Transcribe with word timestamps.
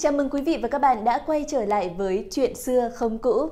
Chào 0.00 0.12
mừng 0.12 0.30
quý 0.30 0.42
vị 0.42 0.58
và 0.62 0.68
các 0.68 0.78
bạn 0.78 1.04
đã 1.04 1.18
quay 1.26 1.44
trở 1.48 1.64
lại 1.64 1.90
với 1.96 2.28
Chuyện 2.30 2.54
xưa 2.54 2.90
không 2.94 3.18
cũ. 3.18 3.48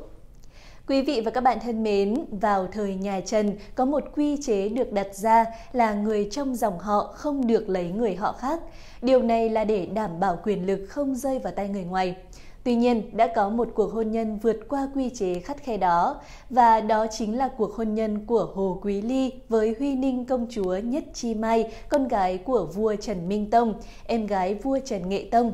Quý 0.89 1.03
vị 1.03 1.21
và 1.25 1.31
các 1.31 1.41
bạn 1.41 1.59
thân 1.61 1.83
mến, 1.83 2.15
vào 2.31 2.67
thời 2.73 2.95
nhà 2.95 3.21
Trần 3.21 3.53
có 3.75 3.85
một 3.85 4.03
quy 4.17 4.43
chế 4.43 4.69
được 4.69 4.93
đặt 4.93 5.15
ra 5.15 5.45
là 5.73 5.95
người 5.95 6.29
trong 6.31 6.55
dòng 6.55 6.79
họ 6.79 7.13
không 7.17 7.47
được 7.47 7.69
lấy 7.69 7.91
người 7.91 8.15
họ 8.15 8.33
khác. 8.33 8.61
Điều 9.03 9.23
này 9.23 9.51
là 9.51 9.65
để 9.65 9.87
đảm 9.87 10.21
bảo 10.21 10.39
quyền 10.45 10.67
lực 10.67 10.87
không 10.89 11.15
rơi 11.15 11.39
vào 11.39 11.53
tay 11.57 11.69
người 11.69 11.85
ngoài. 11.85 12.17
Tuy 12.65 12.75
nhiên, 12.75 13.17
đã 13.17 13.27
có 13.37 13.49
một 13.49 13.69
cuộc 13.75 13.93
hôn 13.93 14.11
nhân 14.11 14.39
vượt 14.39 14.57
qua 14.69 14.89
quy 14.95 15.11
chế 15.11 15.41
khắt 15.41 15.57
khe 15.57 15.77
đó, 15.77 16.21
và 16.51 16.81
đó 16.81 17.07
chính 17.11 17.39
là 17.39 17.49
cuộc 17.49 17.75
hôn 17.75 17.95
nhân 17.95 18.27
của 18.27 18.53
Hồ 18.55 18.81
Quý 18.83 19.03
Ly 19.03 19.33
với 19.49 19.75
Huy 19.79 19.95
Ninh 19.95 20.25
công 20.25 20.47
chúa 20.51 20.77
Nhất 20.77 21.05
Chi 21.15 21.35
Mai, 21.35 21.73
con 21.89 22.09
gái 22.09 22.39
của 22.39 22.67
vua 22.75 22.95
Trần 22.97 23.29
Minh 23.29 23.51
Tông, 23.51 23.75
em 24.07 24.27
gái 24.27 24.55
vua 24.55 24.79
Trần 24.85 25.09
Nghệ 25.09 25.29
Tông. 25.31 25.53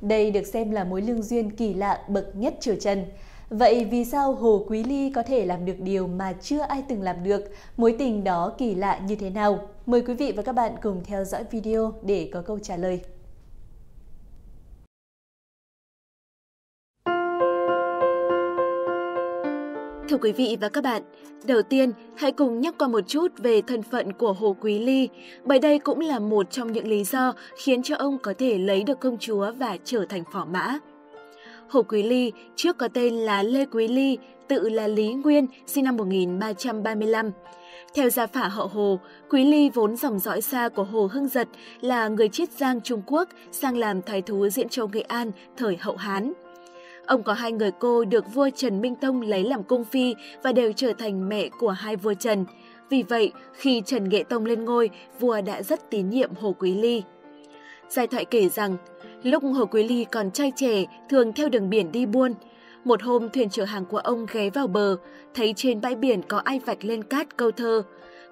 Đây 0.00 0.30
được 0.30 0.46
xem 0.46 0.70
là 0.70 0.84
mối 0.84 1.02
lương 1.02 1.22
duyên 1.22 1.50
kỳ 1.50 1.74
lạ 1.74 2.00
bậc 2.08 2.36
nhất 2.36 2.54
triều 2.60 2.74
Trần. 2.80 3.04
Vậy 3.50 3.84
vì 3.84 4.04
sao 4.04 4.32
Hồ 4.32 4.64
Quý 4.68 4.84
Ly 4.84 5.12
có 5.14 5.22
thể 5.22 5.44
làm 5.44 5.64
được 5.64 5.80
điều 5.80 6.06
mà 6.06 6.32
chưa 6.32 6.60
ai 6.60 6.82
từng 6.88 7.02
làm 7.02 7.24
được? 7.24 7.50
Mối 7.76 7.96
tình 7.98 8.24
đó 8.24 8.54
kỳ 8.58 8.74
lạ 8.74 9.00
như 9.06 9.16
thế 9.16 9.30
nào? 9.30 9.58
Mời 9.86 10.02
quý 10.02 10.14
vị 10.14 10.32
và 10.36 10.42
các 10.42 10.52
bạn 10.52 10.72
cùng 10.82 11.00
theo 11.04 11.24
dõi 11.24 11.44
video 11.50 11.92
để 12.02 12.30
có 12.32 12.42
câu 12.42 12.58
trả 12.58 12.76
lời. 12.76 13.00
Thưa 20.10 20.16
quý 20.16 20.32
vị 20.32 20.56
và 20.60 20.68
các 20.68 20.84
bạn, 20.84 21.02
đầu 21.44 21.62
tiên 21.62 21.92
hãy 22.16 22.32
cùng 22.32 22.60
nhắc 22.60 22.74
qua 22.78 22.88
một 22.88 23.00
chút 23.06 23.32
về 23.38 23.62
thân 23.62 23.82
phận 23.82 24.12
của 24.12 24.32
Hồ 24.32 24.56
Quý 24.60 24.78
Ly, 24.78 25.08
bởi 25.44 25.58
đây 25.58 25.78
cũng 25.78 26.00
là 26.00 26.18
một 26.18 26.50
trong 26.50 26.72
những 26.72 26.88
lý 26.88 27.04
do 27.04 27.32
khiến 27.56 27.82
cho 27.82 27.96
ông 27.96 28.18
có 28.18 28.34
thể 28.38 28.58
lấy 28.58 28.84
được 28.84 29.00
công 29.00 29.18
chúa 29.18 29.52
và 29.52 29.76
trở 29.84 30.04
thành 30.08 30.22
phỏ 30.32 30.46
mã. 30.50 30.78
Hồ 31.68 31.82
Quý 31.82 32.02
Ly 32.02 32.32
trước 32.56 32.78
có 32.78 32.88
tên 32.88 33.14
là 33.14 33.42
Lê 33.42 33.64
Quý 33.64 33.88
Ly, 33.88 34.18
tự 34.48 34.68
là 34.68 34.86
Lý 34.86 35.12
Nguyên, 35.14 35.46
sinh 35.66 35.84
năm 35.84 35.96
1335. 35.96 37.30
Theo 37.94 38.10
gia 38.10 38.26
phả 38.26 38.48
họ 38.48 38.68
Hồ, 38.72 39.00
Quý 39.30 39.44
Ly 39.44 39.70
vốn 39.74 39.96
dòng 39.96 40.18
dõi 40.18 40.40
xa 40.40 40.68
của 40.68 40.84
Hồ 40.84 41.08
Hưng 41.12 41.28
Giật 41.28 41.48
là 41.80 42.08
người 42.08 42.28
chiết 42.28 42.52
giang 42.52 42.80
Trung 42.80 43.02
Quốc 43.06 43.28
sang 43.52 43.76
làm 43.76 44.02
thái 44.02 44.22
thú 44.22 44.48
Diễn 44.48 44.68
Châu 44.68 44.88
Nghệ 44.88 45.00
An 45.00 45.30
thời 45.56 45.76
hậu 45.76 45.96
Hán. 45.96 46.32
Ông 47.10 47.22
có 47.22 47.32
hai 47.32 47.52
người 47.52 47.70
cô 47.78 48.04
được 48.04 48.34
vua 48.34 48.50
Trần 48.54 48.80
Minh 48.80 48.94
Tông 48.94 49.22
lấy 49.22 49.44
làm 49.44 49.62
cung 49.62 49.84
phi 49.84 50.14
và 50.42 50.52
đều 50.52 50.72
trở 50.72 50.92
thành 50.92 51.28
mẹ 51.28 51.48
của 51.48 51.70
hai 51.70 51.96
vua 51.96 52.14
Trần. 52.14 52.44
Vì 52.90 53.02
vậy, 53.02 53.32
khi 53.52 53.82
Trần 53.86 54.08
Nghệ 54.08 54.22
Tông 54.22 54.44
lên 54.44 54.64
ngôi, 54.64 54.90
vua 55.20 55.40
đã 55.40 55.62
rất 55.62 55.90
tín 55.90 56.10
nhiệm 56.10 56.30
Hồ 56.40 56.54
Quý 56.58 56.74
Ly. 56.74 57.02
Giai 57.88 58.06
thoại 58.06 58.24
kể 58.24 58.48
rằng, 58.48 58.76
lúc 59.22 59.42
Hồ 59.42 59.66
Quý 59.66 59.88
Ly 59.88 60.04
còn 60.04 60.30
trai 60.30 60.52
trẻ, 60.56 60.84
thường 61.08 61.32
theo 61.32 61.48
đường 61.48 61.70
biển 61.70 61.92
đi 61.92 62.06
buôn. 62.06 62.34
Một 62.84 63.02
hôm 63.02 63.28
thuyền 63.28 63.50
chở 63.50 63.64
hàng 63.64 63.84
của 63.84 63.98
ông 63.98 64.26
ghé 64.32 64.50
vào 64.50 64.66
bờ, 64.66 64.96
thấy 65.34 65.52
trên 65.56 65.80
bãi 65.80 65.94
biển 65.94 66.22
có 66.28 66.38
ai 66.38 66.60
vạch 66.66 66.84
lên 66.84 67.02
cát 67.02 67.36
câu 67.36 67.50
thơ 67.50 67.82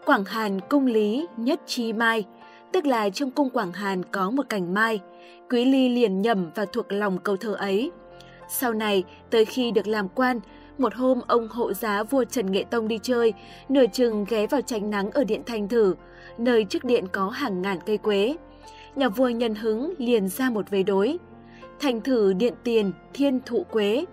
Quảng 0.06 0.24
Hàn 0.24 0.60
cung 0.60 0.86
lý 0.86 1.26
nhất 1.36 1.60
chi 1.66 1.92
mai, 1.92 2.24
tức 2.72 2.86
là 2.86 3.10
trong 3.10 3.30
cung 3.30 3.50
Quảng 3.50 3.72
Hàn 3.72 4.02
có 4.04 4.30
một 4.30 4.48
cành 4.48 4.74
mai. 4.74 5.00
Quý 5.50 5.64
Ly 5.64 5.88
liền 5.88 6.22
nhầm 6.22 6.50
và 6.54 6.64
thuộc 6.64 6.92
lòng 6.92 7.18
câu 7.18 7.36
thơ 7.36 7.54
ấy. 7.54 7.90
Sau 8.48 8.72
này, 8.72 9.04
tới 9.30 9.44
khi 9.44 9.70
được 9.70 9.86
làm 9.86 10.08
quan, 10.08 10.40
một 10.78 10.94
hôm 10.94 11.20
ông 11.26 11.48
hộ 11.48 11.72
giá 11.72 12.02
vua 12.02 12.24
Trần 12.24 12.52
Nghệ 12.52 12.64
Tông 12.70 12.88
đi 12.88 12.98
chơi, 13.02 13.32
nửa 13.68 13.84
chừng 13.92 14.24
ghé 14.28 14.46
vào 14.46 14.60
tránh 14.60 14.90
nắng 14.90 15.10
ở 15.10 15.24
điện 15.24 15.42
Thanh 15.46 15.68
Thử, 15.68 15.94
nơi 16.38 16.64
trước 16.64 16.84
điện 16.84 17.04
có 17.12 17.28
hàng 17.28 17.62
ngàn 17.62 17.78
cây 17.86 17.98
quế. 17.98 18.36
Nhà 18.96 19.08
vua 19.08 19.28
nhân 19.28 19.54
hứng 19.54 19.94
liền 19.98 20.28
ra 20.28 20.50
một 20.50 20.70
vế 20.70 20.82
đối. 20.82 21.18
Thành 21.80 22.00
thử 22.00 22.32
điện 22.32 22.54
tiền, 22.64 22.92
thiên 23.14 23.40
thụ 23.46 23.64
quế. 23.70 24.04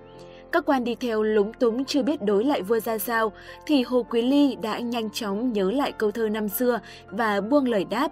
Các 0.51 0.65
quan 0.65 0.83
đi 0.83 0.95
theo 0.95 1.23
lúng 1.23 1.53
túng 1.53 1.85
chưa 1.85 2.03
biết 2.03 2.21
đối 2.21 2.43
lại 2.43 2.61
vua 2.61 2.79
ra 2.79 2.97
sao, 2.97 3.31
thì 3.65 3.83
Hồ 3.83 4.03
Quý 4.03 4.21
Ly 4.21 4.55
đã 4.61 4.79
nhanh 4.79 5.09
chóng 5.09 5.53
nhớ 5.53 5.71
lại 5.71 5.91
câu 5.91 6.11
thơ 6.11 6.29
năm 6.29 6.49
xưa 6.49 6.79
và 7.09 7.41
buông 7.41 7.67
lời 7.67 7.85
đáp. 7.89 8.11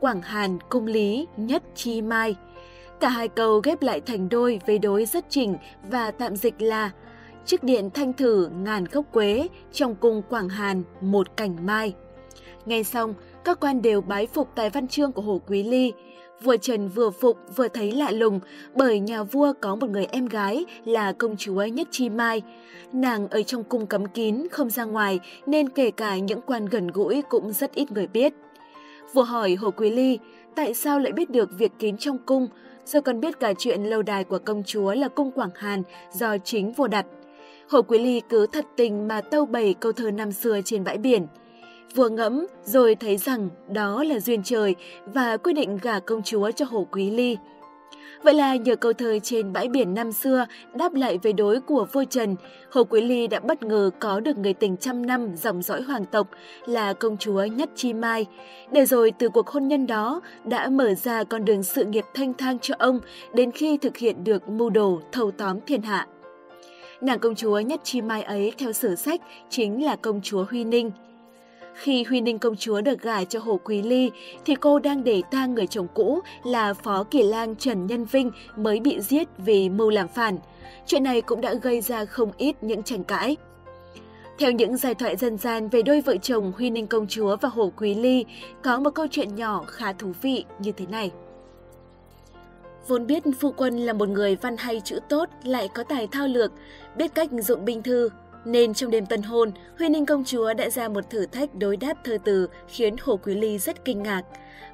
Quảng 0.00 0.22
Hàn, 0.22 0.58
cung 0.68 0.86
lý, 0.86 1.26
nhất 1.36 1.62
chi 1.74 2.02
mai– 2.02 2.36
Cả 3.00 3.08
hai 3.08 3.28
câu 3.28 3.60
ghép 3.64 3.82
lại 3.82 4.00
thành 4.00 4.28
đôi 4.28 4.60
với 4.66 4.78
đối 4.78 5.04
rất 5.04 5.24
chỉnh 5.28 5.56
và 5.90 6.10
tạm 6.10 6.36
dịch 6.36 6.62
là 6.62 6.90
Chiếc 7.44 7.64
điện 7.64 7.90
thanh 7.94 8.12
thử 8.12 8.48
ngàn 8.62 8.84
gốc 8.92 9.04
quế, 9.12 9.48
trong 9.72 9.94
cung 9.94 10.22
Quảng 10.28 10.48
Hàn 10.48 10.82
một 11.00 11.36
cảnh 11.36 11.66
mai. 11.66 11.94
Nghe 12.66 12.82
xong, 12.82 13.14
các 13.44 13.60
quan 13.60 13.82
đều 13.82 14.00
bái 14.00 14.26
phục 14.26 14.48
tài 14.54 14.70
văn 14.70 14.88
chương 14.88 15.12
của 15.12 15.22
Hồ 15.22 15.40
Quý 15.46 15.62
Ly. 15.62 15.92
Vua 16.42 16.56
Trần 16.56 16.88
vừa 16.88 17.10
phục 17.10 17.36
vừa 17.56 17.68
thấy 17.68 17.92
lạ 17.92 18.10
lùng 18.10 18.40
bởi 18.74 19.00
nhà 19.00 19.22
vua 19.22 19.52
có 19.60 19.76
một 19.76 19.90
người 19.90 20.06
em 20.12 20.26
gái 20.26 20.64
là 20.84 21.12
công 21.12 21.36
chúa 21.36 21.64
Nhất 21.64 21.88
Chi 21.90 22.08
Mai. 22.08 22.42
Nàng 22.92 23.28
ở 23.28 23.42
trong 23.42 23.64
cung 23.64 23.86
cấm 23.86 24.06
kín, 24.06 24.46
không 24.50 24.70
ra 24.70 24.84
ngoài 24.84 25.20
nên 25.46 25.68
kể 25.68 25.90
cả 25.90 26.18
những 26.18 26.40
quan 26.46 26.66
gần 26.66 26.88
gũi 26.88 27.22
cũng 27.28 27.52
rất 27.52 27.74
ít 27.74 27.92
người 27.92 28.06
biết. 28.06 28.34
Vua 29.12 29.22
hỏi 29.22 29.54
Hồ 29.54 29.70
Quý 29.70 29.90
Ly, 29.90 30.18
tại 30.54 30.74
sao 30.74 30.98
lại 30.98 31.12
biết 31.12 31.30
được 31.30 31.50
việc 31.58 31.72
kín 31.78 31.96
trong 31.96 32.18
cung, 32.18 32.48
rồi 32.92 33.02
còn 33.02 33.20
biết 33.20 33.40
cả 33.40 33.52
chuyện 33.58 33.82
lâu 33.82 34.02
đài 34.02 34.24
của 34.24 34.38
công 34.38 34.62
chúa 34.62 34.94
là 34.94 35.08
cung 35.08 35.30
Quảng 35.32 35.50
Hàn 35.54 35.82
do 36.12 36.38
chính 36.38 36.72
vua 36.72 36.86
đặt. 36.86 37.06
Hồ 37.68 37.82
Quý 37.82 37.98
Ly 37.98 38.22
cứ 38.28 38.46
thật 38.46 38.64
tình 38.76 39.08
mà 39.08 39.20
tâu 39.20 39.46
bày 39.46 39.74
câu 39.80 39.92
thơ 39.92 40.10
năm 40.10 40.32
xưa 40.32 40.60
trên 40.64 40.84
bãi 40.84 40.98
biển. 40.98 41.26
Vua 41.94 42.08
ngẫm 42.08 42.46
rồi 42.64 42.94
thấy 42.94 43.16
rằng 43.16 43.48
đó 43.68 44.04
là 44.04 44.20
duyên 44.20 44.42
trời 44.42 44.74
và 45.06 45.36
quyết 45.36 45.52
định 45.52 45.78
gả 45.82 45.98
công 45.98 46.22
chúa 46.22 46.50
cho 46.50 46.64
Hồ 46.70 46.86
Quý 46.92 47.10
Ly. 47.10 47.36
Vậy 48.22 48.34
là 48.34 48.56
nhờ 48.56 48.76
câu 48.76 48.92
thơ 48.92 49.18
trên 49.22 49.52
bãi 49.52 49.68
biển 49.68 49.94
năm 49.94 50.12
xưa 50.12 50.46
đáp 50.74 50.94
lại 50.94 51.18
về 51.22 51.32
đối 51.32 51.60
của 51.60 51.86
vua 51.92 52.04
Trần, 52.04 52.36
Hồ 52.70 52.84
Quý 52.84 53.00
Ly 53.00 53.26
đã 53.26 53.40
bất 53.40 53.62
ngờ 53.62 53.90
có 53.98 54.20
được 54.20 54.38
người 54.38 54.54
tình 54.54 54.76
trăm 54.76 55.06
năm 55.06 55.36
dòng 55.36 55.62
dõi 55.62 55.82
hoàng 55.82 56.04
tộc 56.04 56.28
là 56.66 56.92
công 56.92 57.16
chúa 57.16 57.44
Nhất 57.44 57.70
Chi 57.74 57.92
Mai. 57.92 58.26
Để 58.72 58.86
rồi 58.86 59.12
từ 59.18 59.28
cuộc 59.28 59.48
hôn 59.48 59.68
nhân 59.68 59.86
đó 59.86 60.20
đã 60.44 60.68
mở 60.68 60.94
ra 60.94 61.24
con 61.24 61.44
đường 61.44 61.62
sự 61.62 61.84
nghiệp 61.84 62.04
thanh 62.14 62.34
thang 62.34 62.58
cho 62.58 62.74
ông 62.78 63.00
đến 63.34 63.50
khi 63.50 63.76
thực 63.76 63.96
hiện 63.96 64.24
được 64.24 64.48
mưu 64.48 64.70
đồ 64.70 65.00
thâu 65.12 65.30
tóm 65.30 65.58
thiên 65.66 65.82
hạ. 65.82 66.06
Nàng 67.00 67.18
công 67.18 67.34
chúa 67.34 67.58
Nhất 67.58 67.80
Chi 67.84 68.02
Mai 68.02 68.22
ấy 68.22 68.52
theo 68.58 68.72
sử 68.72 68.94
sách 68.94 69.20
chính 69.50 69.84
là 69.84 69.96
công 69.96 70.20
chúa 70.22 70.44
Huy 70.50 70.64
Ninh– 70.64 70.90
khi 71.74 72.04
Huy 72.04 72.20
Ninh 72.20 72.38
công 72.38 72.56
chúa 72.56 72.80
được 72.80 73.02
gả 73.02 73.24
cho 73.24 73.40
Hồ 73.40 73.60
Quý 73.64 73.82
Ly, 73.82 74.10
thì 74.44 74.54
cô 74.54 74.78
đang 74.78 75.04
để 75.04 75.22
tang 75.30 75.54
người 75.54 75.66
chồng 75.66 75.86
cũ 75.94 76.20
là 76.44 76.74
Phó 76.74 77.04
Kỳ 77.04 77.22
Lang 77.22 77.56
Trần 77.56 77.86
Nhân 77.86 78.04
Vinh 78.04 78.30
mới 78.56 78.80
bị 78.80 79.00
giết 79.00 79.28
vì 79.38 79.68
mưu 79.68 79.90
làm 79.90 80.08
phản. 80.08 80.38
Chuyện 80.86 81.02
này 81.02 81.20
cũng 81.20 81.40
đã 81.40 81.54
gây 81.54 81.80
ra 81.80 82.04
không 82.04 82.32
ít 82.36 82.56
những 82.62 82.82
tranh 82.82 83.04
cãi. 83.04 83.36
Theo 84.38 84.50
những 84.50 84.76
giải 84.76 84.94
thoại 84.94 85.16
dân 85.16 85.36
gian 85.36 85.68
về 85.68 85.82
đôi 85.82 86.00
vợ 86.00 86.16
chồng 86.16 86.52
Huy 86.56 86.70
Ninh 86.70 86.86
công 86.86 87.06
chúa 87.06 87.36
và 87.36 87.48
Hồ 87.48 87.72
Quý 87.76 87.94
Ly, 87.94 88.24
có 88.62 88.80
một 88.80 88.90
câu 88.94 89.06
chuyện 89.10 89.34
nhỏ 89.34 89.64
khá 89.66 89.92
thú 89.92 90.12
vị 90.22 90.44
như 90.58 90.72
thế 90.72 90.86
này. 90.86 91.10
Vốn 92.88 93.06
biết 93.06 93.22
phu 93.40 93.52
quân 93.52 93.76
là 93.76 93.92
một 93.92 94.08
người 94.08 94.36
văn 94.36 94.56
hay 94.56 94.80
chữ 94.84 94.98
tốt, 95.08 95.28
lại 95.44 95.68
có 95.74 95.82
tài 95.82 96.06
thao 96.06 96.26
lược, 96.26 96.52
biết 96.96 97.14
cách 97.14 97.30
dụng 97.32 97.64
binh 97.64 97.82
thư, 97.82 98.08
nên 98.44 98.74
trong 98.74 98.90
đêm 98.90 99.06
tân 99.06 99.22
hôn, 99.22 99.50
Huy 99.78 99.88
Ninh 99.88 100.06
công 100.06 100.24
chúa 100.24 100.54
đã 100.54 100.70
ra 100.70 100.88
một 100.88 101.10
thử 101.10 101.26
thách 101.26 101.54
đối 101.54 101.76
đáp 101.76 101.94
thơ 102.04 102.18
từ 102.24 102.48
khiến 102.68 102.96
Hồ 103.00 103.16
Quý 103.16 103.34
Ly 103.34 103.58
rất 103.58 103.84
kinh 103.84 104.02
ngạc. 104.02 104.22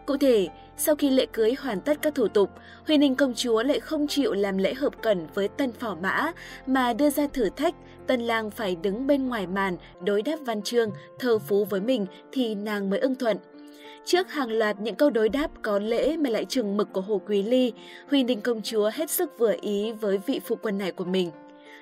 Cụ 0.06 0.16
thể, 0.16 0.48
sau 0.76 0.96
khi 0.96 1.10
lễ 1.10 1.26
cưới 1.32 1.54
hoàn 1.58 1.80
tất 1.80 1.98
các 2.02 2.14
thủ 2.14 2.28
tục, 2.28 2.50
Huy 2.86 2.98
Ninh 2.98 3.14
công 3.14 3.34
chúa 3.34 3.62
lại 3.62 3.80
không 3.80 4.06
chịu 4.06 4.32
làm 4.32 4.58
lễ 4.58 4.74
hợp 4.74 5.02
cẩn 5.02 5.26
với 5.34 5.48
tân 5.48 5.72
phỏ 5.72 5.96
mã 6.02 6.32
mà 6.66 6.92
đưa 6.92 7.10
ra 7.10 7.26
thử 7.32 7.50
thách 7.50 7.74
tân 8.06 8.20
lang 8.20 8.50
phải 8.50 8.76
đứng 8.82 9.06
bên 9.06 9.28
ngoài 9.28 9.46
màn 9.46 9.76
đối 10.00 10.22
đáp 10.22 10.36
văn 10.46 10.62
chương, 10.62 10.90
thơ 11.18 11.38
phú 11.38 11.64
với 11.64 11.80
mình 11.80 12.06
thì 12.32 12.54
nàng 12.54 12.90
mới 12.90 12.98
ưng 13.00 13.14
thuận. 13.14 13.36
Trước 14.04 14.30
hàng 14.30 14.50
loạt 14.50 14.80
những 14.80 14.94
câu 14.94 15.10
đối 15.10 15.28
đáp 15.28 15.50
có 15.62 15.78
lễ 15.78 16.16
mà 16.16 16.30
lại 16.30 16.44
trừng 16.44 16.76
mực 16.76 16.92
của 16.92 17.00
Hồ 17.00 17.20
Quý 17.28 17.42
Ly, 17.42 17.72
Huy 18.10 18.24
Ninh 18.24 18.40
công 18.40 18.62
chúa 18.62 18.90
hết 18.94 19.10
sức 19.10 19.38
vừa 19.38 19.54
ý 19.60 19.92
với 19.92 20.18
vị 20.26 20.40
phụ 20.44 20.56
quân 20.62 20.78
này 20.78 20.92
của 20.92 21.04
mình. 21.04 21.30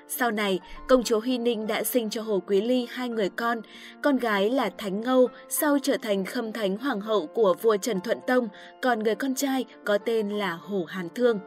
Sau 0.09 0.31
này, 0.31 0.61
công 0.89 1.03
chúa 1.03 1.21
Huy 1.21 1.39
Ninh 1.39 1.67
đã 1.67 1.85
sinh 1.85 2.11
cho 2.11 2.23
Hồ 2.23 2.43
Quý 2.47 2.61
Ly 2.61 2.87
hai 2.91 3.09
người 3.09 3.29
con, 3.29 3.61
con 4.03 4.17
gái 4.17 4.51
là 4.51 4.71
Thánh 4.79 5.01
Ngâu, 5.01 5.29
sau 5.49 5.79
trở 5.83 5.97
thành 6.03 6.25
khâm 6.25 6.53
thánh 6.53 6.77
hoàng 6.77 7.01
hậu 7.01 7.27
của 7.27 7.55
vua 7.63 7.77
Trần 7.77 8.01
Thuận 8.01 8.19
Tông, 8.27 8.49
còn 8.83 8.99
người 8.99 9.15
con 9.15 9.35
trai 9.35 9.65
có 9.85 9.99
tên 9.99 10.31
là 10.31 10.53
Hồ 10.53 10.85
Hàn 10.89 11.09
Thương. 11.15 11.39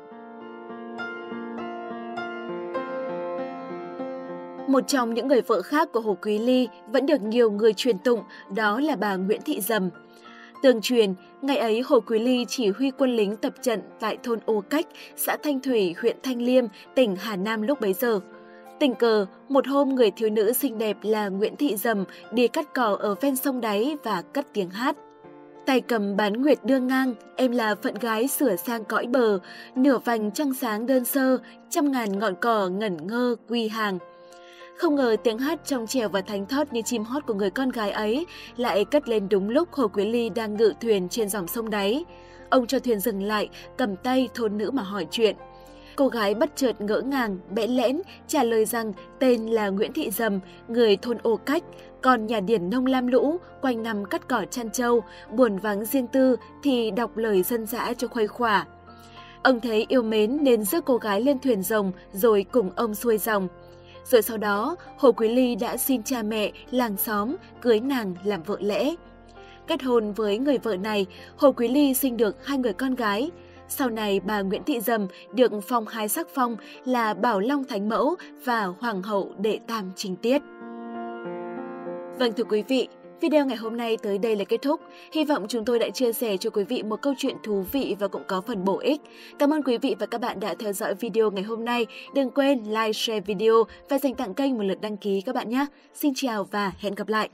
Một 4.67 4.87
trong 4.87 5.13
những 5.13 5.27
người 5.27 5.41
vợ 5.41 5.61
khác 5.61 5.89
của 5.93 5.99
Hồ 5.99 6.17
Quý 6.21 6.39
Ly 6.39 6.67
vẫn 6.87 7.05
được 7.05 7.21
nhiều 7.21 7.51
người 7.51 7.73
truyền 7.73 7.99
tụng, 7.99 8.23
đó 8.55 8.79
là 8.79 8.95
bà 8.95 9.15
Nguyễn 9.15 9.41
Thị 9.45 9.61
Dầm. 9.61 9.89
Tường 10.63 10.81
truyền, 10.81 11.13
ngày 11.41 11.57
ấy 11.57 11.81
Hồ 11.81 11.99
Quý 11.99 12.19
Ly 12.19 12.45
chỉ 12.47 12.69
huy 12.69 12.91
quân 12.91 13.15
lính 13.15 13.35
tập 13.35 13.53
trận 13.61 13.81
tại 13.99 14.17
thôn 14.23 14.39
Ô 14.45 14.63
Cách, 14.69 14.87
xã 15.15 15.37
Thanh 15.43 15.59
Thủy, 15.59 15.95
huyện 16.01 16.17
Thanh 16.23 16.41
Liêm, 16.41 16.65
tỉnh 16.95 17.15
Hà 17.15 17.35
Nam 17.35 17.61
lúc 17.61 17.81
bấy 17.81 17.93
giờ. 17.93 18.19
Tình 18.79 18.95
cờ, 18.95 19.25
một 19.49 19.67
hôm 19.67 19.95
người 19.95 20.11
thiếu 20.11 20.29
nữ 20.29 20.53
xinh 20.53 20.77
đẹp 20.77 20.97
là 21.01 21.29
Nguyễn 21.29 21.55
Thị 21.55 21.75
Dầm 21.75 22.05
đi 22.31 22.47
cắt 22.47 22.73
cỏ 22.73 22.97
ở 22.99 23.15
ven 23.21 23.35
sông 23.35 23.61
đáy 23.61 23.97
và 24.03 24.21
cất 24.21 24.45
tiếng 24.53 24.69
hát. 24.69 24.97
tay 25.65 25.81
cầm 25.81 26.17
bán 26.17 26.41
nguyệt 26.41 26.57
đưa 26.63 26.79
ngang, 26.79 27.13
em 27.35 27.51
là 27.51 27.75
phận 27.75 27.95
gái 27.95 28.27
sửa 28.27 28.55
sang 28.55 28.83
cõi 28.83 29.07
bờ, 29.07 29.39
nửa 29.75 29.97
vành 29.97 30.31
trăng 30.31 30.53
sáng 30.53 30.85
đơn 30.85 31.05
sơ, 31.05 31.37
trăm 31.69 31.91
ngàn 31.91 32.19
ngọn 32.19 32.35
cỏ 32.41 32.67
ngẩn 32.67 33.07
ngơ 33.07 33.35
quy 33.49 33.67
hàng. 33.67 33.99
Không 34.77 34.95
ngờ 34.95 35.15
tiếng 35.23 35.37
hát 35.37 35.59
trong 35.65 35.87
trèo 35.87 36.09
và 36.09 36.21
thánh 36.21 36.45
thót 36.45 36.73
như 36.73 36.81
chim 36.81 37.03
hót 37.03 37.25
của 37.25 37.33
người 37.33 37.49
con 37.49 37.69
gái 37.69 37.91
ấy 37.91 38.25
lại 38.57 38.85
cất 38.85 39.09
lên 39.09 39.29
đúng 39.29 39.49
lúc 39.49 39.73
Hồ 39.73 39.87
Quý 39.87 40.05
Ly 40.05 40.29
đang 40.29 40.57
ngự 40.57 40.73
thuyền 40.81 41.09
trên 41.09 41.29
dòng 41.29 41.47
sông 41.47 41.69
đáy. 41.69 42.05
Ông 42.49 42.67
cho 42.67 42.79
thuyền 42.79 42.99
dừng 42.99 43.23
lại, 43.23 43.49
cầm 43.77 43.95
tay 43.95 44.29
thôn 44.33 44.57
nữ 44.57 44.71
mà 44.71 44.83
hỏi 44.83 45.07
chuyện. 45.11 45.35
Cô 45.97 46.07
gái 46.07 46.33
bất 46.33 46.49
chợt 46.55 46.81
ngỡ 46.81 47.01
ngàng, 47.01 47.37
bẽ 47.49 47.67
lẽn, 47.67 48.01
trả 48.27 48.43
lời 48.43 48.65
rằng 48.65 48.93
tên 49.19 49.47
là 49.47 49.69
Nguyễn 49.69 49.93
Thị 49.93 50.11
Dầm, 50.11 50.39
người 50.67 50.97
thôn 50.97 51.17
Ô 51.23 51.35
Cách, 51.35 51.63
còn 52.01 52.27
nhà 52.27 52.39
điển 52.39 52.69
nông 52.69 52.85
lam 52.85 53.07
lũ, 53.07 53.37
quanh 53.61 53.83
năm 53.83 54.05
cắt 54.05 54.27
cỏ 54.27 54.45
chăn 54.51 54.69
trâu, 54.71 55.01
buồn 55.31 55.57
vắng 55.57 55.85
riêng 55.85 56.07
tư 56.07 56.35
thì 56.63 56.91
đọc 56.91 57.17
lời 57.17 57.43
dân 57.43 57.65
dã 57.65 57.93
cho 57.97 58.07
khuây 58.07 58.27
khỏa. 58.27 58.65
Ông 59.43 59.59
thấy 59.59 59.85
yêu 59.89 60.03
mến 60.03 60.43
nên 60.43 60.63
rước 60.63 60.85
cô 60.85 60.97
gái 60.97 61.21
lên 61.21 61.39
thuyền 61.39 61.63
rồng 61.63 61.91
rồi 62.13 62.45
cùng 62.51 62.69
ông 62.75 62.95
xuôi 62.95 63.17
dòng. 63.17 63.47
Rồi 64.05 64.21
sau 64.21 64.37
đó, 64.37 64.75
Hồ 64.97 65.11
Quý 65.11 65.29
Ly 65.29 65.55
đã 65.55 65.77
xin 65.77 66.03
cha 66.03 66.23
mẹ, 66.23 66.51
làng 66.71 66.97
xóm, 66.97 67.35
cưới 67.61 67.79
nàng 67.79 68.15
làm 68.23 68.43
vợ 68.43 68.57
lẽ. 68.59 68.95
Kết 69.67 69.83
hôn 69.83 70.13
với 70.13 70.37
người 70.37 70.57
vợ 70.57 70.75
này, 70.75 71.05
Hồ 71.37 71.51
Quý 71.51 71.67
Ly 71.67 71.93
sinh 71.93 72.17
được 72.17 72.45
hai 72.45 72.57
người 72.57 72.73
con 72.73 72.95
gái. 72.95 73.31
Sau 73.69 73.89
này 73.89 74.19
bà 74.19 74.41
Nguyễn 74.41 74.63
Thị 74.63 74.79
Dầm 74.79 75.07
được 75.33 75.51
phong 75.67 75.87
hai 75.87 76.07
sắc 76.07 76.27
phong 76.33 76.57
là 76.85 77.13
Bảo 77.13 77.39
Long 77.39 77.63
Thánh 77.63 77.89
Mẫu 77.89 78.15
và 78.45 78.65
Hoàng 78.65 79.03
hậu 79.03 79.33
Đệ 79.37 79.59
Tam 79.67 79.91
Trinh 79.95 80.15
Tiết. 80.15 80.41
Vâng 82.19 82.33
thưa 82.37 82.43
quý 82.43 82.63
vị, 82.67 82.87
Video 83.21 83.45
ngày 83.45 83.57
hôm 83.57 83.77
nay 83.77 83.97
tới 83.97 84.17
đây 84.17 84.35
là 84.35 84.43
kết 84.43 84.61
thúc. 84.61 84.81
Hy 85.11 85.25
vọng 85.25 85.45
chúng 85.47 85.65
tôi 85.65 85.79
đã 85.79 85.89
chia 85.89 86.13
sẻ 86.13 86.37
cho 86.37 86.49
quý 86.49 86.63
vị 86.63 86.83
một 86.83 87.01
câu 87.01 87.13
chuyện 87.17 87.35
thú 87.43 87.65
vị 87.71 87.95
và 87.99 88.07
cũng 88.07 88.23
có 88.27 88.41
phần 88.41 88.63
bổ 88.63 88.79
ích. 88.79 89.01
Cảm 89.39 89.53
ơn 89.53 89.63
quý 89.63 89.77
vị 89.77 89.95
và 89.99 90.05
các 90.05 90.21
bạn 90.21 90.39
đã 90.39 90.55
theo 90.59 90.73
dõi 90.73 90.93
video 90.95 91.31
ngày 91.31 91.43
hôm 91.43 91.65
nay. 91.65 91.85
Đừng 92.13 92.31
quên 92.31 92.63
like, 92.63 92.93
share 92.93 93.19
video 93.19 93.63
và 93.89 93.99
dành 93.99 94.15
tặng 94.15 94.33
kênh 94.33 94.57
một 94.57 94.63
lượt 94.63 94.81
đăng 94.81 94.97
ký 94.97 95.21
các 95.21 95.35
bạn 95.35 95.49
nhé. 95.49 95.65
Xin 95.93 96.13
chào 96.15 96.43
và 96.43 96.71
hẹn 96.79 96.95
gặp 96.95 97.07
lại! 97.07 97.29